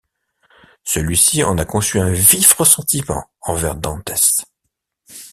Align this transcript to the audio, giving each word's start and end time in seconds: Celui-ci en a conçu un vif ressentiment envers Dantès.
Celui-ci 0.83 1.43
en 1.43 1.59
a 1.59 1.65
conçu 1.65 1.99
un 1.99 2.11
vif 2.11 2.53
ressentiment 2.53 3.23
envers 3.41 3.75
Dantès. 3.75 4.43